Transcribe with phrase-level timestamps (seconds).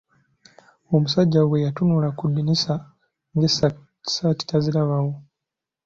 [0.95, 2.73] Omusajja bwe yatunula ku ddirisa
[3.33, 5.11] ng'essaati tazilabawo.